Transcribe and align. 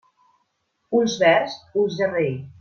Ulls 1.01 1.19
verds, 1.25 1.61
ulls 1.83 2.01
de 2.03 2.11
rei. 2.17 2.33